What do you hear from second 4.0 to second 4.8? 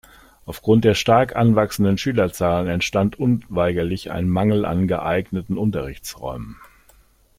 ein Mangel